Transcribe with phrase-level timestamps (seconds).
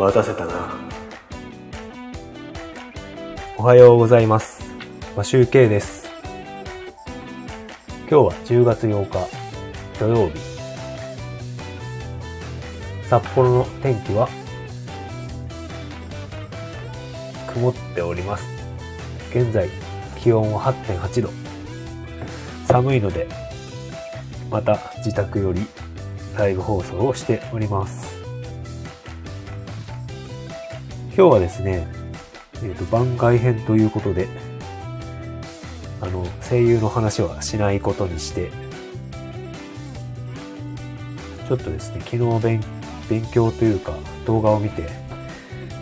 [0.00, 0.74] 待たせたな。
[3.58, 4.62] おはようございます。
[5.14, 6.08] マシュウケイです。
[8.08, 9.28] 今日は10月8日
[9.98, 10.38] 土曜日。
[13.10, 14.30] 札幌の天気は？
[17.52, 18.46] 曇っております。
[19.28, 19.68] 現在
[20.18, 21.30] 気温は8.8度。
[22.66, 23.28] 寒いので、
[24.50, 25.66] また自宅より
[26.38, 28.09] ライブ放送をしております。
[31.16, 31.88] 今日はですね、
[32.62, 34.28] えっ、と、番外編ということで、
[36.00, 38.50] あの、声優の話はしないことにして、
[41.48, 42.60] ちょっとですね、昨日勉
[43.08, 43.92] 勉強というか
[44.24, 44.88] 動画を見て、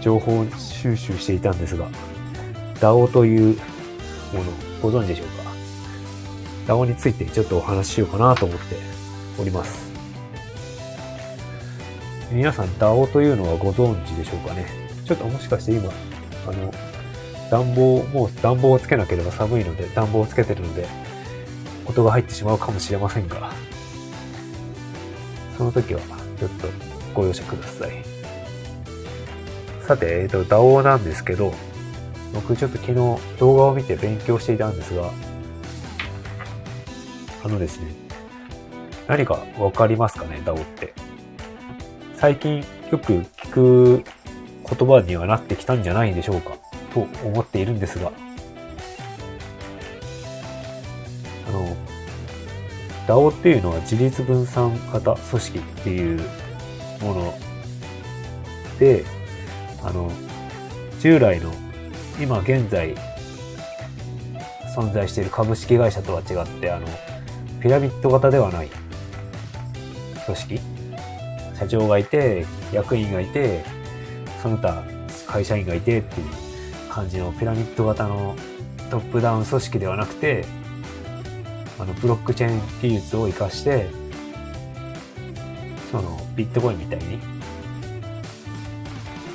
[0.00, 1.90] 情報収集していたんですが、
[2.80, 3.58] DAO という
[4.32, 5.26] もの、ご存知でしょう
[6.66, 8.76] か ?DAO についてちょっとお話ししようかなと思って
[9.38, 9.92] おります。
[12.32, 14.87] 皆さん DAO というのはご存知でしょうかね？
[15.08, 15.90] ちょっともしかして今、
[16.46, 16.70] あの、
[17.50, 20.86] 暖房、もう暖房をつけなければ寒いので、暖房をつけてるので、
[21.86, 23.50] 音が入ってしまうかもしれませんが、
[25.56, 26.00] その時は、
[26.38, 26.68] ちょっと
[27.14, 28.04] ご容赦ください。
[29.86, 31.54] さて、えっ、と、DAO なんですけど、
[32.34, 32.94] 僕ちょっと昨日
[33.38, 35.10] 動画を見て勉強していたんですが、
[37.42, 37.86] あのですね、
[39.06, 40.92] 何かわかりますかね、DAO って。
[42.16, 42.58] 最近
[42.90, 44.04] よく聞く
[44.70, 46.56] 言葉にはなってきたんじゃないでしょうか。
[46.92, 48.12] と思っているんですが、
[51.48, 51.76] あの、
[53.06, 56.20] DAO っていうのは自立分散型組織っていう
[57.00, 57.38] もの
[58.78, 59.04] で、
[59.82, 60.10] あの、
[61.00, 61.52] 従来の
[62.20, 62.94] 今現在
[64.76, 66.86] 存在している株式会社とは違って、あの、
[67.60, 68.70] ピラミッド型ではない
[70.24, 70.60] 組織。
[71.58, 73.64] 社長がいて、役員がいて、
[74.42, 74.82] その他
[75.26, 76.26] 会社員がいてっていう
[76.90, 78.34] 感じのピラミッド型の
[78.90, 80.44] トップダウン組織ではなくて、
[81.78, 83.86] あの、ブロックチェーン技術を活かして、
[85.90, 87.18] その、ビットコインみたいに、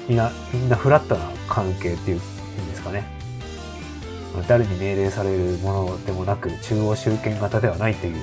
[0.09, 3.06] みんな、みんなフラットな関係っていうんですかね。
[4.47, 8.16] 誰に命令されるものでもなく、中央集権型ではないという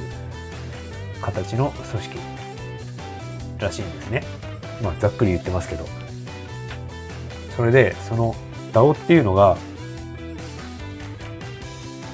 [1.22, 2.18] 形の組織
[3.58, 4.24] らしいんですね。
[4.82, 5.99] まあ、ざっくり言ってますけど。
[7.56, 8.34] それで、その
[8.72, 9.56] DAO っていうのが、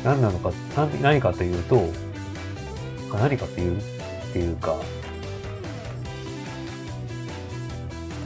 [0.05, 1.85] 何なのか、何何かというと、
[3.13, 3.83] 何かという、っ
[4.33, 4.77] ていうか、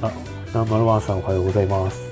[0.03, 0.13] あ、
[0.53, 2.11] ナンバルワンさんおはようございます。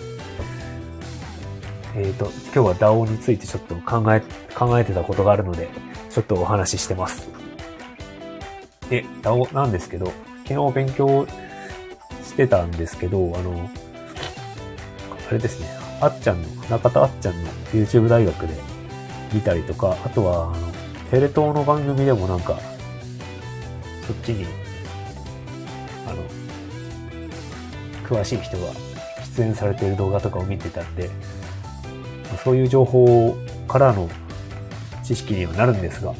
[1.94, 4.22] えっ、と、今日は DAO についてちょっと考え、
[4.54, 5.68] 考えてたことがあるので、
[6.10, 7.28] ちょっとお話ししてます。
[8.88, 10.12] で、DAO なんですけど、
[10.46, 11.26] 昨日勉強
[12.24, 13.68] してたんですけど、あの、
[15.28, 15.68] あれですね、
[16.00, 18.54] あっちゃんの、中田あっちゃんの YouTube 大学で
[19.30, 20.72] 見たりとか、あとは、あの、
[21.10, 22.58] テレ東の番組でもなんか、
[24.06, 24.46] そっちに、
[26.06, 26.22] あの、
[28.08, 28.72] 詳しい人が
[29.36, 31.10] 出演されている動画とかを見てたんで、
[32.42, 34.08] そういう情報からの
[35.04, 36.14] 知識にはなるんですが、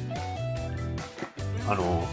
[1.67, 2.05] あの、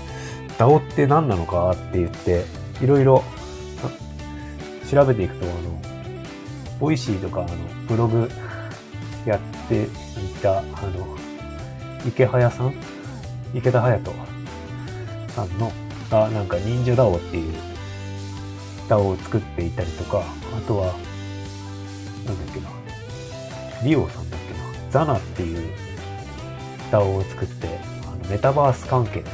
[0.58, 2.46] DAO って何なのかって言って、
[2.82, 3.22] いろいろ
[4.90, 5.95] 調べていくと、あの、
[6.80, 7.56] Voicy とか、あの、
[7.88, 8.30] ブログ
[9.26, 9.88] やってい
[10.42, 11.18] た、あの、
[12.06, 12.74] イケハヤさん
[13.54, 14.14] 池田隼人
[15.30, 15.72] さんの、
[16.10, 17.54] が、なんか忍者 DAO っていう
[18.90, 20.24] DAO を作っていたりとか、
[20.56, 20.94] あとは、
[22.26, 22.70] なんだっけな、
[23.84, 25.72] リオさんだっけな、 XANA っていう
[26.92, 29.32] DAO を作って、あのメタバース関係のね、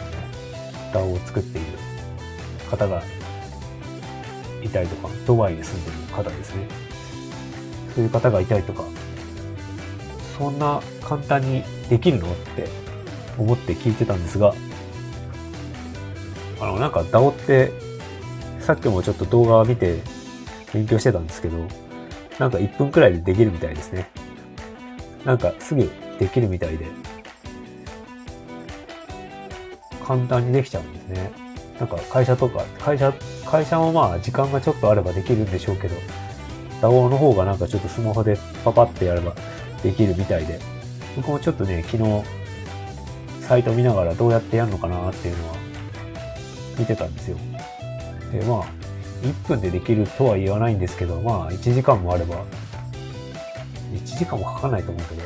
[0.93, 1.67] DAO を作っている
[2.69, 3.01] 方が
[4.63, 6.90] いたりとか、ドバイに住んでる方ですね。
[7.95, 8.83] そういう方がいたりとか、
[10.37, 12.31] そんな簡単にできるの？
[12.31, 12.67] って
[13.37, 14.53] 思って聞いてたんですが、
[16.59, 17.71] あの、なんか DAO って、
[18.59, 19.99] さっきもちょっと動画を見て
[20.73, 21.57] 勉強してたんですけど、
[22.39, 24.09] なんか1分くらいでできるみたいですね。
[25.25, 26.85] なんかすぐできるみたいで、
[30.05, 31.31] 簡単にできちゃうんですね。
[31.79, 33.13] なんか会社とか、会社、
[33.45, 35.95] 会社もまあ時間がちょっとあればできるんでしょうけど、
[36.81, 39.33] DAO の方がなんかちょっとスマホでパパってやれば
[39.83, 40.59] できるみたいで、
[41.15, 42.23] 僕もちょっとね、昨日、
[43.41, 45.55] サイト見ながらどうやってやるのかなっていうのは
[46.77, 47.37] 見てたんですよ。
[48.31, 48.65] で、まあ、
[49.21, 52.43] 1分でできるとは言わないんですけど、まあ、1時間もあれば、
[53.93, 55.21] 1時間もかかんないと思うけど、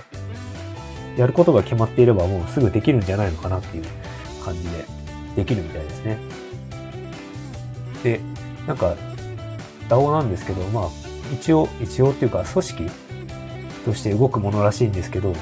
[1.18, 3.86] やることが決まっていればもうすぐできるんじゃないのかなっていう
[4.44, 4.86] 感じで
[5.38, 6.20] できるみたいですね。
[8.04, 8.20] で、
[8.68, 8.96] なんか、
[9.88, 12.90] DAO なんですけど、まあ、一応、一応っていうか組織
[13.86, 15.34] として動くものらしいんですけど、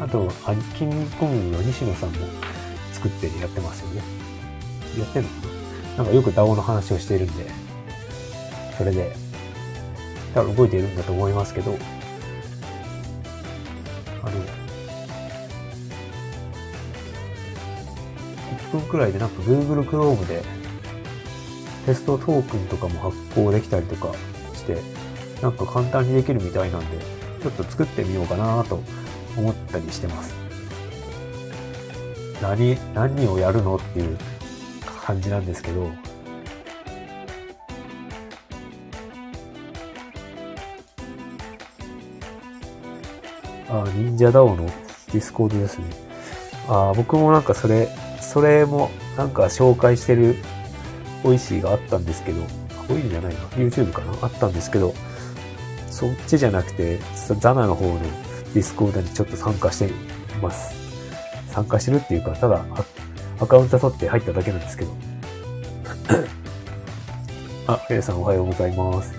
[0.00, 0.30] あと、
[0.76, 2.26] キングコングの西野さんも
[2.92, 4.02] 作ってやってますよね。
[4.98, 5.28] やってんの？
[5.28, 5.34] か
[5.98, 7.46] ななんかよく DAO の話をしているんで、
[8.76, 9.16] それで、
[10.34, 11.76] 多分動いているんだと思いますけど、
[14.22, 14.32] あの、
[18.70, 20.42] 1分くらいでなんか Google Chrome で
[21.86, 24.14] テストトークンとかも発行できたりとか
[24.54, 24.78] して、
[25.42, 26.98] なんか簡単にできるみたいなんで、
[27.42, 28.80] ちょっと作ってみようかなと
[29.36, 30.34] 思ったりしてます。
[32.42, 34.16] 何、何をやるのっていう
[35.04, 35.90] 感じなんですけど、
[43.70, 45.84] あ、 Ninja DAO の Discord ですね。
[46.68, 47.88] あ、僕もなんかそれ、
[48.20, 50.36] それもなんか紹介してる
[51.24, 52.40] オイシーがあったんですけど、
[52.88, 54.12] オイシーじゃないな、YouTube かな？
[54.22, 54.94] あったんですけど、
[55.98, 57.00] そっちじゃなくて、
[57.40, 57.98] XANA の方の
[58.54, 59.90] Discord にちょっと参加してい
[60.40, 60.72] ます。
[61.48, 62.64] 参加してるっていうか、ただ
[63.40, 64.94] アカウント取って入っただけなんですけど。
[67.66, 69.12] あ、フェさんおはようございます。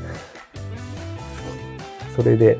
[2.16, 2.58] それで、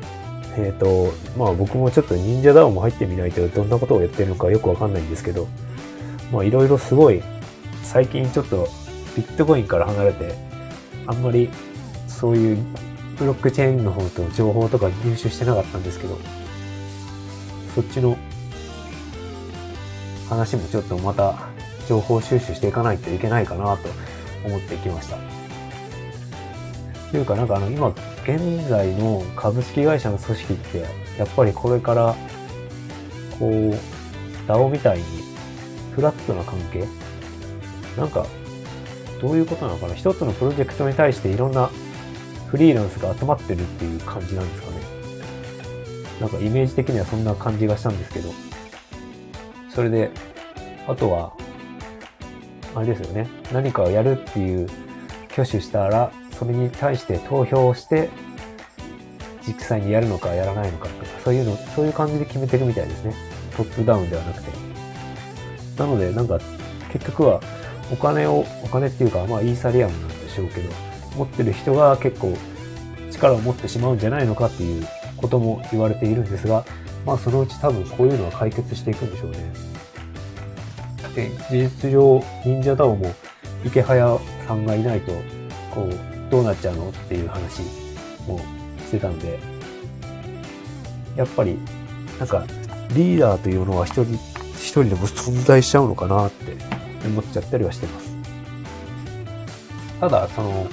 [0.58, 5.48] えっ、ー、と、まあ僕もちょっと忍者ダウンも入ってみないとどんなことをやってるのかよくわかんないんですけど、
[6.30, 7.22] まあいろいろすごい、
[7.82, 8.68] 最近ちょっと
[9.16, 10.34] ビットコインから離れて、
[11.06, 11.48] あんまり
[12.06, 12.89] そういう
[13.20, 16.18] ブロックチェーンの方と情報とか入手してなかったんですけど、
[17.74, 18.16] そっちの
[20.28, 21.50] 話もちょっとまた
[21.86, 23.88] 情報収集していかないといけないかなと
[24.46, 25.18] 思ってきました。
[27.10, 27.88] というかなんかあの今
[28.22, 30.78] 現在の株式会社の組織って
[31.18, 32.16] やっぱりこれから
[33.38, 33.50] こう
[34.48, 35.04] DAO みたいに
[35.94, 36.86] フラットな関係？
[37.98, 38.24] なんか
[39.20, 39.94] どういうことなのかな？
[39.94, 41.68] 一つのプロジェクトに対していろんな
[42.50, 44.76] フリーランスが集まってるっていう感じなんですかね。
[46.20, 48.30] なんかイメージ的にはそんな感じがしたんですけど。
[49.70, 50.10] それで、
[50.88, 51.32] あとは、
[52.74, 53.28] あれですよね。
[53.52, 54.68] 何かをやるっていう
[55.32, 58.10] 挙手したら、それに対して投票をして、
[59.46, 63.14] 実際にやるのかやらないのかとか、そういうの、そういう感じで決めていくみたいですね。
[63.56, 64.50] トップダウンではなくて。
[65.78, 66.40] なので、なんか、
[66.92, 67.40] 結局は、
[67.92, 72.36] お金を、お金っていうか、まあ、イーサリアムなんでしょうけど、持ってる人が結構
[73.10, 74.86] 力を持ってしまうんじゃないのかっていう
[75.16, 76.64] ことも言われているんですが、
[77.04, 79.52] まあそのうち多分こういうのは解決していくんでしょうね。
[81.14, 83.12] で、事実上、忍者ダオも
[83.64, 85.12] 池早さんがいないと、
[85.74, 87.62] こう、どうなっちゃうのっていう話
[88.26, 88.38] も
[88.78, 89.38] してたんで、
[91.16, 91.58] やっぱり、
[92.18, 92.44] なんか、
[92.94, 94.14] リーダーというのは一人、
[94.54, 96.56] 一人でも存在しちゃうのかなって
[97.06, 98.14] 思っちゃったりはしてます。
[100.00, 100.66] ただ、その、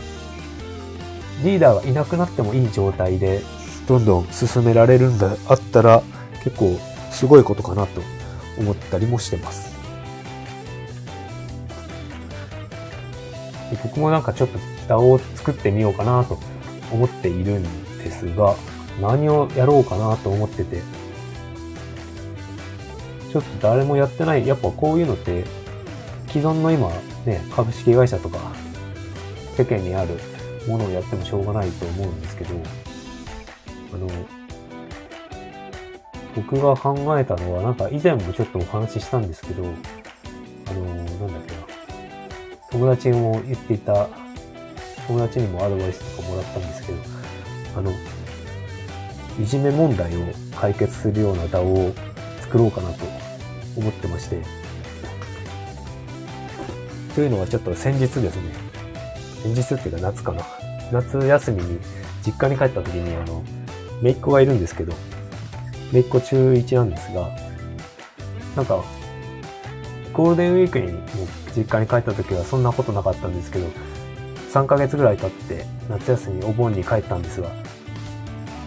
[1.44, 3.42] リーダーがいなくなってもいい状態で、
[3.88, 6.01] どんどん進められるんだ、あったら、
[6.44, 6.78] 結構
[7.12, 8.01] すごいことかなと
[8.57, 9.75] 思ったりもしてます。
[13.84, 16.39] 僕もなんかちょっと北を作ってみようかなと
[16.92, 18.56] 思っているんですが、
[19.01, 20.81] 何をやろうかなと思ってて、
[23.31, 25.45] ちょっと誰もやってない、やっぱこういうのって、
[26.30, 26.89] 既存の今
[27.25, 28.39] ね、株式会社とか、
[29.56, 30.19] 世間にある
[30.67, 32.55] ものをやってもしょうがないと思うんですけど、
[33.93, 34.07] あの、
[36.36, 41.62] 僕が考えたのは、なんか以前もちょっとお話ししたんですけど、あの、なんだっけな、
[42.71, 44.09] 友達も言っていた、
[45.07, 47.00] 友達にもアドバイスとかもらったんですけど、
[47.77, 47.91] あの、
[49.41, 51.93] いじめ問題を解決するような DAO を
[52.41, 53.05] 作ろうかなと
[53.75, 54.41] 思ってまして、
[57.15, 58.31] というのはちょっと先日ですね、
[59.43, 60.56] 先日っていうか夏かな。
[60.91, 61.79] 夏休みに
[62.25, 63.44] 実家に帰った時にあの、
[64.01, 64.94] 姪っ子がいるんですけど、
[65.91, 67.29] 姪っ子中1なんですが、
[68.56, 68.84] なんか、
[70.13, 70.94] ゴールデンウィークに
[71.56, 73.67] 実家に帰った時はそんなことなかったんですけど、
[74.51, 77.50] 3ヶ月ぐらい経って夏休みお盆に帰ったんですが、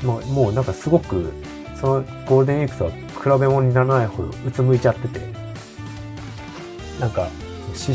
[0.03, 1.33] もうもうなんかすごく、
[1.75, 2.91] そのゴールデンウィークとは
[3.37, 5.21] 比べ物にならないほどうつむいちゃってて、
[7.01, 7.31] なんか思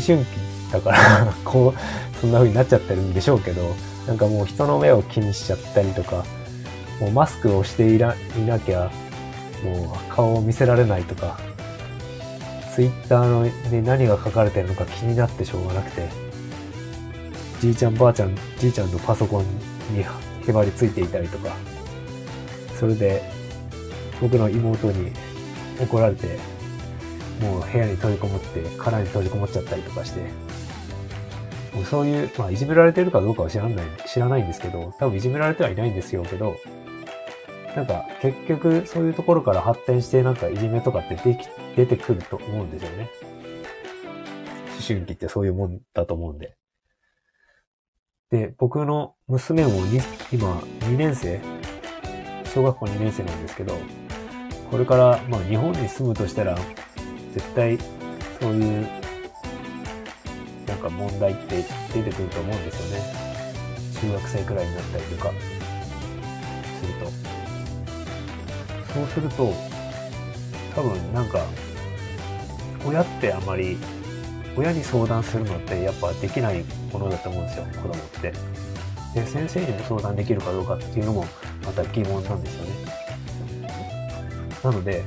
[0.00, 0.26] 期
[0.72, 3.74] だから こう、そんな風になっちゃってるんでしょうけど、
[4.06, 6.24] なんかもう人の目を気にしちゃったりとか、
[7.00, 8.90] もうマスクをしていらいなきゃ、
[9.64, 11.38] もう顔を見せられないとか、
[12.74, 16.08] ツイッターので何が書かれてるのか気になってしょうがなくて、
[17.60, 19.44] じいちゃんばあちゃん、じいちゃんのパソコン
[19.94, 20.04] に
[20.46, 21.56] へばりついていたりとか、
[22.78, 23.22] それで
[24.20, 25.10] 僕の妹に
[25.80, 26.38] 怒られて、
[27.40, 30.20] もう部屋に閉じこもって、殻に閉じこもっちゃったりとかして、
[31.84, 36.56] そういう、まあ、いじめられてるかどうかは知らない、知らないんですけど、多分いじめられてはいないんですよけど、
[37.74, 43.10] なんか、結局、そういうところから発展して、なんか、いじめとかってでき、出てくると思うんですよね。
[44.76, 46.56] 思春期ってそういうもんだと思うんで。
[48.30, 50.00] で、僕の娘もに
[50.32, 51.38] 今、2年生？
[52.54, 53.76] 小学校2年生なんですけど、
[54.70, 56.56] これから、まあ、日本に住むとしたら、
[57.34, 57.78] 絶対、
[58.40, 58.88] そういう、
[60.76, 61.64] なんか問題って
[61.94, 63.04] 出てくると思うんですよね。
[63.98, 65.32] 中学生くらいになったりとか、
[66.80, 67.06] すると。
[68.92, 69.54] そうすると、
[70.74, 71.46] 多分なんか、
[72.86, 73.78] 親ってあまり、
[74.54, 78.34] 親に相談するのってやっぱできないものだと思うんですよ、子供って。
[79.14, 81.24] で、先生にも相談できるかどうかっていうのも
[81.64, 82.70] また疑問なんですよね。
[84.62, 85.02] なので、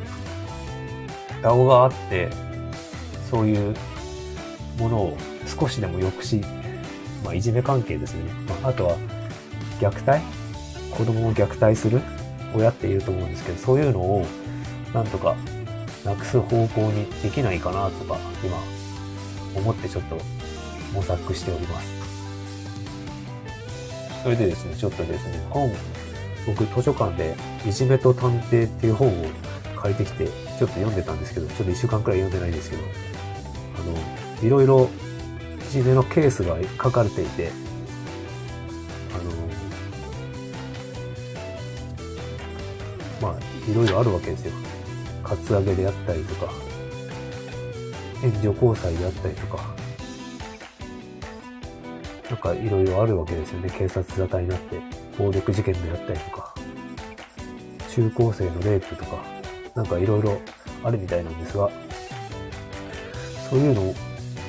[1.43, 2.29] DAO があって、
[3.29, 3.75] そういう
[4.79, 5.17] ものを
[5.49, 6.45] 少しでも抑止、
[7.23, 8.23] まあ、いじめ関係ですね。
[8.61, 8.97] まあ、あとは、
[9.79, 10.23] 虐待？
[10.91, 12.01] 子供を虐待する？
[12.53, 14.25] 親っていると思うんですけど、そういうのを、
[14.93, 15.35] なんとか、
[16.05, 18.57] なくす方向にできないかなとか、今、
[19.55, 20.17] 思ってちょっと
[20.93, 21.99] 模索しております。
[24.23, 25.71] それでですね、ちょっとですね、本、
[26.47, 27.35] 僕図書館で、
[27.67, 29.25] いじめと探偵っていう本を
[29.77, 32.83] 借りてきて、ちょっと読んでたんですけど、ちょっと一週間くらい読んでないんですけど、
[33.77, 33.83] あ
[34.41, 34.89] の、いろいろ
[35.69, 37.51] いじのケースが書かれていて、
[39.13, 39.17] あ
[43.21, 44.53] の、まあ、いろいろあるわけですよ。
[45.23, 46.51] カツアゲであったりとか、
[48.23, 49.75] 援助交際であったりとか、
[52.31, 53.69] なんかいろいろあるわけですよね。
[53.69, 54.81] 警察沙汰になって、
[55.19, 56.55] 暴力事件であったりとか、
[57.91, 59.23] 中高生のレイプとか、
[59.75, 60.39] なんかいろいろ
[60.83, 61.69] あるみたいなんですが、
[63.51, 63.93] そういうのっ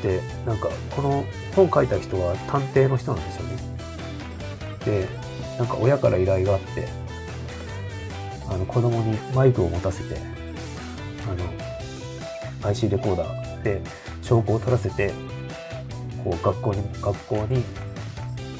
[0.00, 3.56] て、なんかこの本書いた人は探偵の人なんですよね。
[4.84, 5.08] で、
[5.58, 6.88] なんか親から依頼があって、
[8.48, 10.16] あの子供にマイクを持たせて、
[11.28, 13.80] あの、IC レコーダーで
[14.22, 15.12] 証拠を取らせて、
[16.24, 17.64] こう学校に、学校に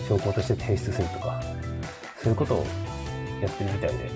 [0.08, 1.42] 証拠として提出するとか、
[2.22, 2.66] そういうことを
[3.40, 4.10] やってるみたいで、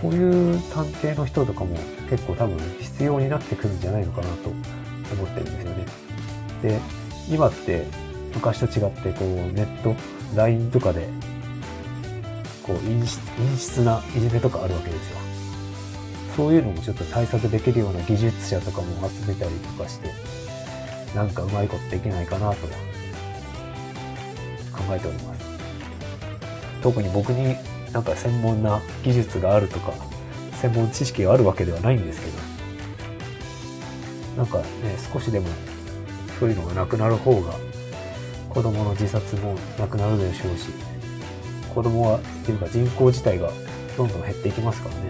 [0.00, 1.76] こういう探偵の人とかも
[2.10, 4.50] 結構多分必要になってくるんじゃないのかなと
[5.14, 5.86] 思ってるんですよね。
[6.62, 6.80] で、
[7.30, 7.86] 今って
[8.34, 9.94] 昔と違ってこうネット、
[10.34, 11.08] LINE とかで
[12.62, 15.18] こう陰湿陰湿ないじめとかあるわけですよ。
[16.36, 20.12] そういうのもちょっと対策できるような技術者とかも集めたりとかして、
[21.14, 22.56] なんかうまいことできないかなと
[24.72, 25.40] 考えております。
[26.80, 27.56] 特に僕に
[27.92, 29.92] なんか専門な技術があるとか、
[30.60, 32.32] 専門知識があるわけではないんですけど、
[34.38, 34.64] なんかね、
[35.12, 35.48] 少しでも
[36.38, 37.54] そういうのがなくなる方が、
[38.48, 40.68] 子供の自殺もなくなるでしょうし、
[41.74, 43.50] 子供は、っていうか人口自体が
[43.96, 45.00] どんどん減っていきますからね。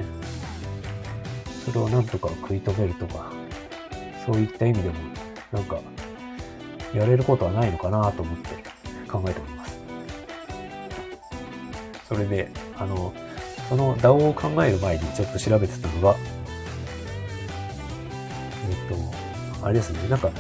[1.63, 3.31] それをなんとか食い止めるとか、
[4.25, 4.95] そういった意味でも、
[5.53, 5.79] なんか、
[6.95, 8.49] やれることはないのかなと思って
[9.07, 9.79] 考えております。
[12.09, 13.13] それで、あの、
[13.69, 16.17] その DAO を考える前にちょっと調べてたのが、
[18.69, 18.77] えっ
[19.61, 20.31] と、あれですね、なんか、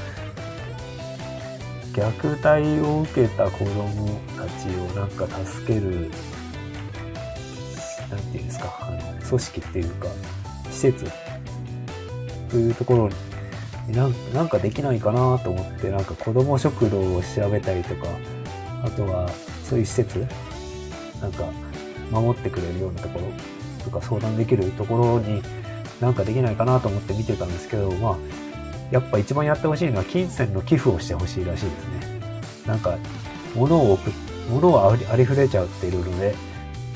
[1.93, 6.11] 虐待を受けた子供たちをなんか助ける、
[8.11, 10.09] なんていうんですか、あの、組織っていうか、
[10.71, 11.07] 施設
[12.51, 18.07] というところになんなんかできないかなと思って、なんか子供食堂を調べたりとか、
[18.85, 19.29] あとは
[19.65, 20.27] そういう施設
[21.21, 21.45] なんか、
[22.11, 23.27] 守ってくれるようなところ
[23.85, 25.43] とか相談できるところに
[26.01, 28.17] なんかできないかなと思って見てたんですけど、まあ、
[28.91, 32.21] やっぱ一番やってほしいのは金銭の寄付をしてほしいらしいですね。
[32.67, 32.97] なんか、
[33.55, 34.11] 物を送
[34.51, 36.35] 物をありふれちゃうっていうので、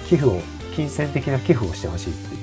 [0.06, 0.40] 寄付を、
[0.74, 2.42] 金銭的な寄付をしてほしいっていう。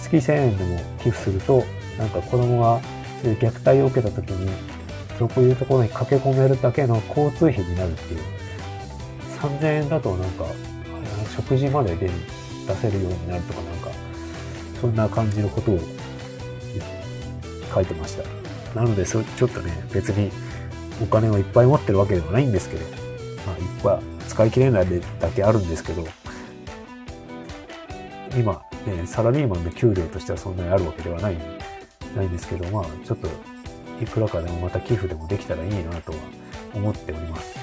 [0.00, 1.64] 月1000円でも寄付すると、
[1.98, 2.80] なんか子供が
[3.22, 4.50] そういう虐待を受けた時に、
[5.18, 8.20] そういうところに駆け込めるだけの交通費になるっていう。
[9.40, 10.46] 3000円だとなんか
[11.36, 12.08] 食事まで出
[12.76, 13.77] せるようになるとかなんか、
[14.80, 15.80] そんな感じのことを
[17.74, 18.24] 書いてました。
[18.74, 20.30] なので、そちょっとね、別に
[21.02, 22.84] お金をいっぱい持ってるわけではないんですけど、
[23.46, 24.86] まあ、いっぱい使い切れない
[25.20, 26.04] だけあるんですけど、
[28.36, 31.36] 今、ね、サラリーマンの給料としてはそんなにあるわけではない、
[32.14, 33.28] ないんですけど、まあ、ちょっと、
[34.00, 36.18] いくらかでもまた寄付でもできたらいいなとは
[36.74, 37.58] 思っております。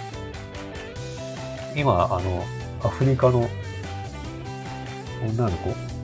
[1.76, 2.44] 今、あの、
[2.84, 3.48] アフリカの
[5.28, 5.95] 女の子、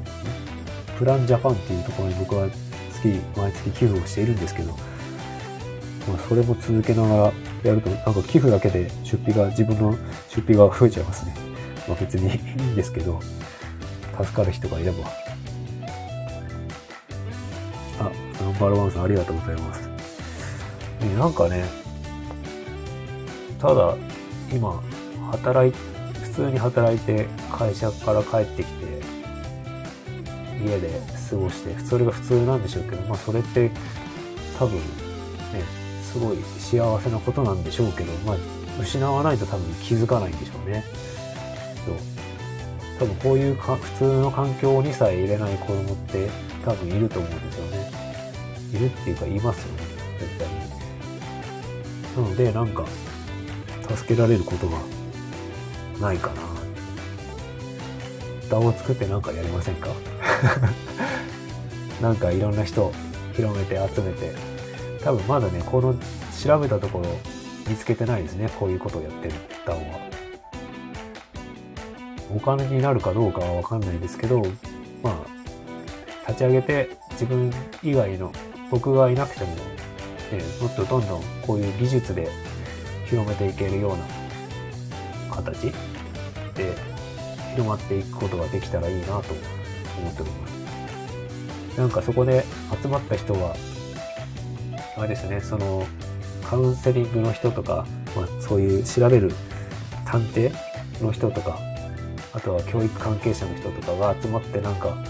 [1.02, 2.48] プランジャパンっていうところに僕は
[2.94, 4.70] 月、毎月寄付をしているんですけど、
[6.08, 7.32] まあ、それも続けなが
[7.64, 9.98] ら、やると、なんか寄付だけで出費が、自分の
[10.30, 11.34] 出費が増えちゃいますね。
[11.88, 13.20] まあ別にいいんですけど、
[14.16, 14.98] 助かる人がいれば。
[18.00, 19.88] あ、ナンバーワンさんありがとうございます。
[19.88, 21.66] ね、なんかね、
[23.60, 23.96] ただ、
[24.54, 24.80] 今、
[25.32, 25.74] 働い、
[26.26, 29.01] 普通に働いて、会社から帰ってきて、
[30.66, 33.72] 家で過ごして、それが普通なんでしょうけど、まあそれって
[34.58, 34.82] 多分ね、
[36.04, 38.38] すごい幸せなことなんでしょうけど、まあ
[38.80, 40.84] 失わないと多分気づかないんでしょうね。
[41.86, 41.96] そう。
[43.00, 46.30] 多分こういうか普通の環境にさえ入れない子供って
[46.64, 47.92] 多分いると思うんですよね。
[48.74, 49.84] いるっていうかいますよね。
[50.20, 50.62] 絶対に。
[52.24, 52.86] なのでなんか、
[53.96, 54.78] 助けられることが
[56.00, 56.61] ないかな。
[58.52, 59.88] ダを作ってなんかやりませんか？
[62.02, 62.92] なんかいろんな人
[63.34, 64.34] 広めて集めて、
[65.04, 65.96] 多分まだね、この
[66.44, 67.06] 調べたところ
[67.68, 68.50] 見つけてないですね。
[68.60, 69.34] こういうことをやってる
[69.66, 69.84] ダオは。
[72.36, 74.42] お金になるかどうかはわかんないですけど、
[75.04, 77.52] まあ、立ち上げて自分
[77.84, 78.32] 以外の
[78.70, 79.56] 僕がいなくても、ね、
[80.62, 82.30] もっとどんどんこういう技術で
[83.06, 85.74] 広めていけるような形
[86.56, 86.74] で
[87.52, 89.24] 広まっていくことができたらいいなと思っ
[90.14, 91.78] ております。
[91.78, 92.44] なんかそこで
[92.82, 93.56] 集まった人は、
[94.98, 95.86] あれですね、その
[96.44, 99.32] カウンセリングの人とか、まあ、そういう調べる
[100.06, 100.52] 探偵
[101.02, 101.58] の人とか、
[102.34, 105.06] あとは教育関係者の人とかが集まってなんか、ね、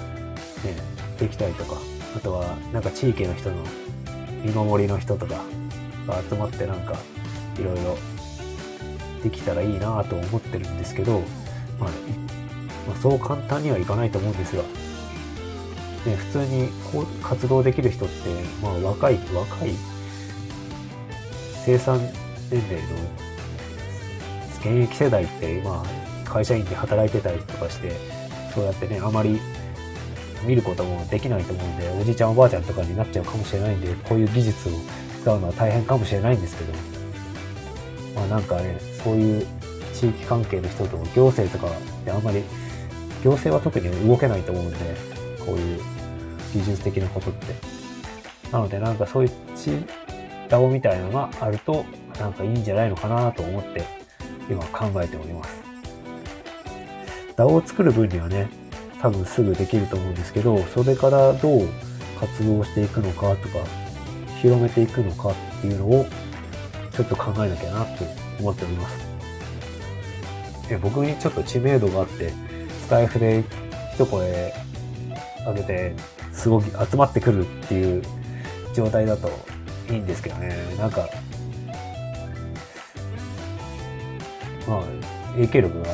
[1.19, 1.77] できたりとか、
[2.15, 3.55] あとはなんか地域の人の
[4.43, 5.36] 見守りの人とか
[6.07, 6.95] が集まってなんか
[7.60, 7.98] いろいろ
[9.24, 11.24] できたらいいなと思ってるんですけど、
[11.81, 11.89] まあ、
[12.88, 18.15] まあ、そう簡単にはいかないと思うんですが、ね、普通にこう活動できる人って、
[18.61, 19.71] まあ、若い、若い、
[21.65, 22.00] 生産
[22.51, 23.31] 年齢の
[24.59, 27.91] 現役世代って、まあ、会社員で働いてたりとかして、
[28.53, 29.39] そうやってね、あまり
[30.46, 34.72] 見ることもできないと思うんで、おじいちゃんおばあちゃんとかになっちゃうかもしれないんで、こういう技術を
[35.22, 36.74] 使うのは大変かもしれないんですけど、
[38.15, 39.48] まあなんかね、そういう
[40.01, 42.44] 地域関係の人と行政とかってあんまり、
[43.24, 44.77] 行政は特に動けないと思うんで、
[45.46, 45.79] こういう
[46.53, 47.53] 技術的なことって。
[48.51, 49.85] なのでなんかそういう地、
[50.50, 51.85] ダオみたいなのがあると、
[52.20, 53.83] なんかいいんじゃないのかなと思って、
[54.50, 55.61] 今考えております。
[57.35, 58.50] ダオを作る分にはね、
[59.00, 61.68] 多分すぐできると思うんですけど、それからどう
[62.20, 63.59] 活動していくのかとか、
[64.42, 66.07] 広めていくのかっていうのを、
[66.92, 68.03] ちょっと考えなきゃなと
[68.40, 69.10] 思っております。
[70.77, 72.31] 僕にちょっと知名度があって、
[72.84, 73.44] スタイフで
[73.94, 74.53] 一声
[75.46, 75.94] 上げて、
[76.31, 78.03] すごく集まってくるっていう
[78.74, 79.29] 状態だと
[79.90, 80.55] いいんですけどね。
[80.77, 81.10] なんか、
[84.68, 84.84] まあ、
[85.34, 85.90] 影響力が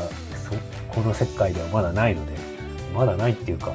[0.89, 2.33] この世界ではまだないので、
[2.93, 3.73] まだないっていうか、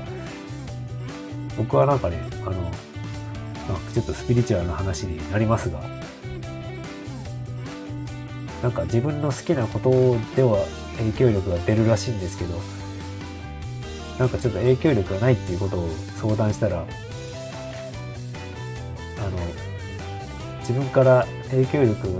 [1.56, 2.70] 僕はなんかね、あの、
[3.92, 5.80] ちょっとスピリチュアルな話になりますが、
[8.62, 9.90] なんか自分の好きなこと
[10.36, 10.64] では
[11.02, 12.60] 影響力が出るらしいんですけど、
[14.18, 15.88] なんかちょっと影響力がないっていうことを
[16.20, 16.86] 相談したら、あの、
[20.60, 22.18] 自分から影響力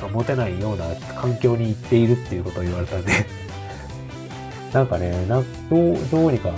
[0.00, 3.12] が持てないような環境に行っているっていうことを言われたんで
[4.72, 5.42] なんかね、など
[5.92, 6.50] う、どうにか、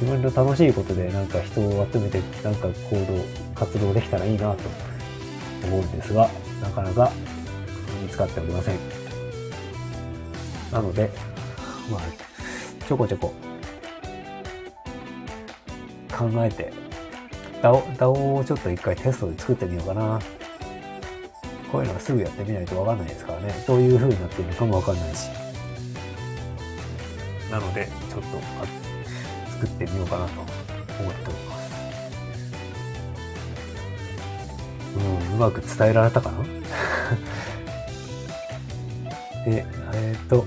[0.00, 4.58] 自分の楽しいことでなんか人を集めて、なんか行動、活動できたらいいなと
[5.64, 6.30] 思うんですが、
[6.62, 7.10] なかなか
[8.00, 8.97] 見つかっておりません。
[10.72, 11.10] なので、
[11.90, 12.00] まあ、
[12.86, 13.32] ちょこちょこ
[16.16, 16.72] 考えて、
[17.62, 20.20] DAO, DAO をちょっと一回テストで作ってみようかな。
[21.70, 23.64] こういうのはすぐやってみないとわかんないですからね。
[23.66, 25.28] どういう風になってるのかもわかんないし。
[27.50, 28.28] なので、ちょっと
[29.52, 30.58] 作ってみようかなと思って
[30.98, 31.68] おります。
[34.96, 35.00] う
[35.32, 36.42] ん、うまく伝えられたかな？
[39.44, 40.46] で、えっ、ー、と、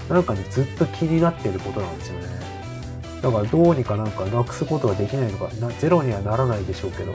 [0.08, 2.51] なんかね、ずっと気になってることなんですよね。
[3.22, 7.12] だからどうにかなんかなくすことができないのか、なゼロにはならないでしょうけど、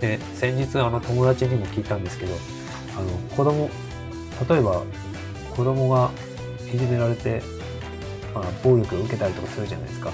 [0.00, 2.34] で、先日あの友達にも聞いたんですけど、
[2.98, 3.70] あの子供、
[4.48, 4.82] 例えば
[5.56, 6.10] 子供が
[6.72, 7.42] いじめられて、
[8.34, 10.10] まあ、暴力を受けたりとかするじゃないですか。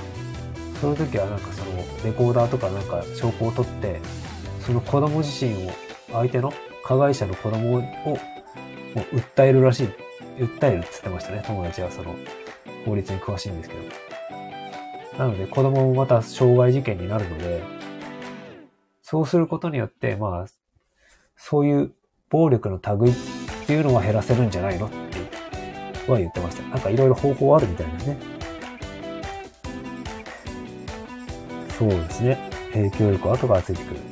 [0.81, 4.01] その時はなんかそのレコーダーとかなんか証拠を取って、
[4.65, 5.73] その子供自身を、
[6.13, 6.53] 相手の
[6.85, 8.19] 加害者の子供をも
[8.95, 9.89] う訴えるらしい。
[10.39, 12.15] 訴えるって言ってましたね、友達はその
[12.87, 14.10] 法律に詳しいんですけど。
[15.21, 17.63] なので子供もまた傷害事件になるので、
[19.03, 20.51] そうすることによって、まあ、
[21.37, 21.93] そういう
[22.31, 23.15] 暴力の類っ
[23.67, 24.97] ていうのは減らせるんじゃないのって
[26.11, 26.63] は言ってました。
[26.69, 28.17] なんかいろいろ方法あるみたいなね。
[31.79, 32.39] そうですね。
[32.73, 34.03] 影響力は後からついてくるっ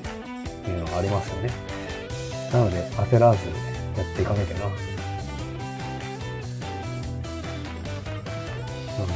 [0.63, 1.51] ていうのがありますよね。
[2.53, 3.49] なので焦らず
[3.97, 4.67] やっていかなきゃな。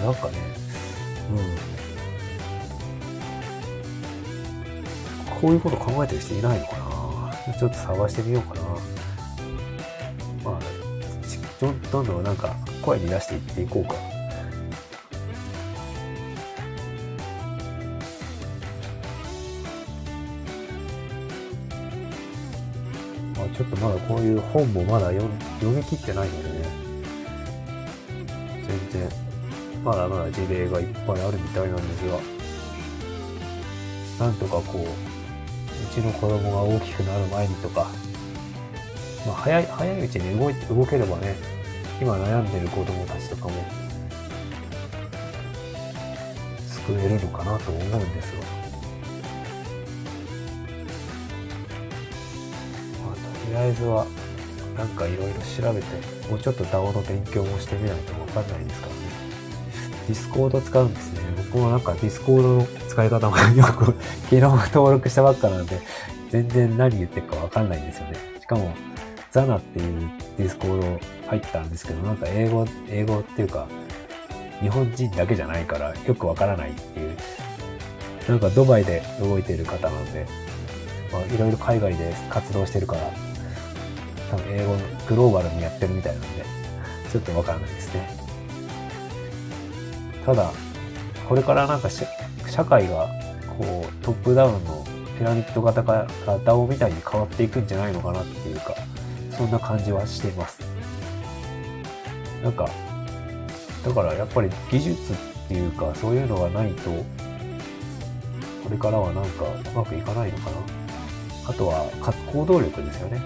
[0.07, 0.39] なんかね、
[1.31, 1.72] うん。
[5.43, 6.77] こういうこと考えてる人いないのか
[7.49, 8.63] なちょっと探してみようかな。
[10.45, 10.61] まあ、
[11.61, 13.95] どどんどんなんか声に出していっていこうか。
[23.37, 25.25] まあ、ちょっとまだこういう本もまだ読
[25.59, 26.65] 読み切ってないのでね。
[28.91, 29.11] 全然、
[29.85, 32.09] まだまだ事例がいっぱいあるみたいなんです
[34.19, 35.12] が、なんとかこう、
[35.93, 37.87] ちの子供が大きくなる前にとか、
[39.27, 41.37] まあ、早い、早いうちに動い、動ければね、
[42.01, 43.53] 今悩んでる子供たちとかも、
[46.87, 48.39] 救えるのかなと思うんですが。
[53.05, 54.07] まあ、とりあえずは、
[54.77, 55.87] なんかいろいろ調べて、
[56.29, 59.01] もうちょっと DAO の勉強もしてみないとわかんないですからね。
[60.09, 61.32] Discord 使うんですね。
[61.53, 63.95] 僕もなんか Discord の使い方もよく、
[64.31, 65.79] 昨日登録したばっかなんで、
[66.31, 68.15] 全然何言ってるかわかんないんですよね。
[68.41, 68.73] しかも、
[69.31, 73.67] XANA っていう Discord 入ったんですけど、なんか英語、英語っていうか、
[74.63, 77.17] 日本人だけじゃないからよくわからないっていう、
[78.27, 80.27] なんかドバイで動いてる方なんで、
[81.13, 83.03] まあいろいろ海外で活動してるから、
[84.31, 84.75] 多分英語
[85.07, 86.45] グローバルにやってるみたいなんで、
[87.13, 88.09] ちょっとわからないですね。
[90.25, 90.51] ただ、
[91.33, 92.05] これからなんか社
[92.63, 93.09] 会が
[93.59, 94.85] こうトップダウンの
[95.17, 98.75] ピラミッド型から DAO みたいに変わっていくんじゃないのかなっていうか、
[99.31, 100.61] そんな感じはしています。
[102.43, 102.69] なんか、
[103.83, 105.17] だからやっぱり技術っ
[105.49, 107.05] ていうかそういうのがないと、こ
[108.71, 110.57] れからはなんかうまくいかないのかな。
[111.49, 111.87] あとは
[112.31, 113.23] 行動力ですよね。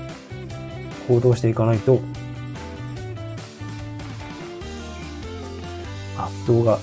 [1.09, 1.99] 行動していかないと
[6.17, 6.79] あ、動画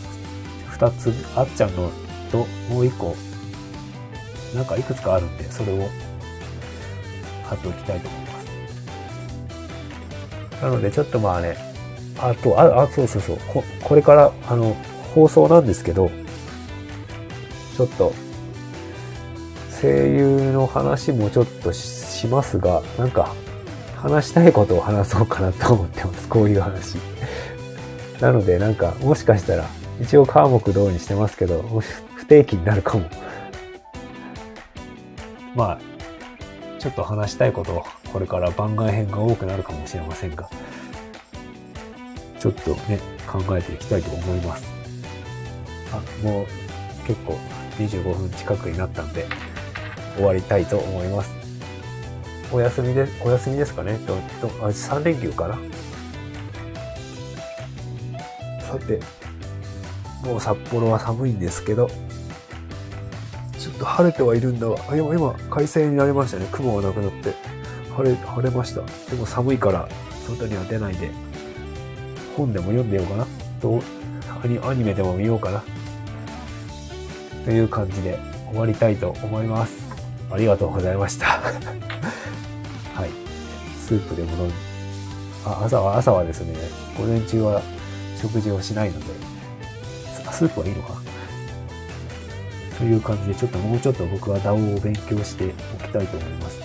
[0.85, 1.91] あっちゃんの
[2.31, 3.15] ともう1個、
[4.55, 5.87] なんかいくつかあるんで、それを
[7.45, 8.27] 貼っておきたいと思いま
[10.59, 10.63] す。
[10.63, 11.57] なので、ちょっとまあね、
[12.19, 14.75] あと、あ、あそうそうそう、ここれから、あの、
[15.13, 16.09] 放送なんですけど、
[17.77, 18.13] ちょっと、
[19.81, 23.33] 声優の話もちょっとしますが、なんか、
[23.97, 26.27] 話したいことを話そうかなと思ってます。
[26.27, 26.97] こういう話。
[28.19, 29.65] なので、なんか、もしかしたら、
[30.01, 31.61] 一応科目同にしてますけど、
[32.15, 33.09] 不定期になるかも。
[35.55, 35.79] まあ、
[36.79, 40.49] ちょっと話したいことこれから番外編が多くなるかもしれませんが、
[42.39, 44.65] ちょっとね、考えていきたいと思います。
[45.91, 46.45] あ、もう
[47.07, 47.37] 結構
[47.77, 49.25] 25分近くになったんで、
[50.15, 51.31] 終わりたいと思います。
[52.51, 53.97] お休みで、お休みですかね？
[54.05, 54.15] と、
[54.47, 55.57] と、あ、3連休かな？
[58.59, 58.99] さて、
[60.23, 61.89] もう札幌は寒いんですけど、
[63.57, 66.47] ちょっと晴れてはいるんだが、あ今、今、快晴になりましたね。
[66.51, 67.33] 雲がなくなって。
[67.95, 68.81] 晴れ、晴れました。
[69.09, 69.87] でも寒いから、
[70.27, 71.11] 外には出ないで、
[72.35, 73.27] 本でも読んでようかな。
[73.61, 73.81] と、
[74.43, 75.63] アニアニメでも見ようかな。
[77.45, 78.17] という感じで
[78.49, 79.73] 終わりたいと思います。
[80.31, 81.25] ありがとうございました。
[82.95, 83.09] はい。
[83.79, 84.51] スープでも飲ん
[85.45, 86.55] あ、朝は、朝はですね、
[86.97, 87.61] 午前中は
[88.19, 89.05] 食事をしないので、
[90.33, 90.95] スープはいいのか
[92.77, 96.59] という感じで、ちょっともうちょっと僕は DAO を勉強しておきたいと思います。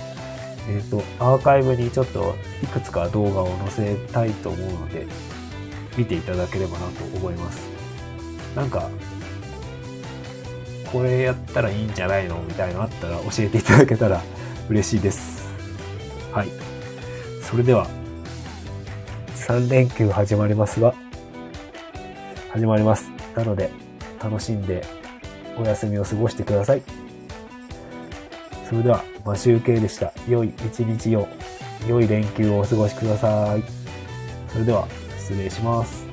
[0.69, 5.07] えっ、ー、と、アーカイブにちょっといくつか動画を載せたいと思うので、
[5.97, 7.69] 見ていただければなと思います。
[8.57, 8.89] なんか、
[10.91, 14.23] これやったらいいんじゃないのみたいなのあったら教えていただけたら
[14.71, 15.47] 嬉しいです。
[16.33, 16.49] はい。
[17.43, 17.87] それでは、
[19.35, 20.95] 3連休始まりますが、
[22.51, 23.18] 始まります。
[23.39, 23.71] なので、
[24.21, 24.85] 楽しんで
[25.57, 26.83] お休みを過ごしてください。
[28.69, 30.13] それでは、マシュウケイでした。
[30.29, 31.29] 良い一日を、
[31.89, 33.63] 良い連休をお過ごしください。
[34.49, 36.08] それでは、失礼します。